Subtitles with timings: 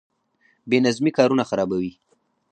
[0.69, 1.91] بې نظمي کارونه خرابوي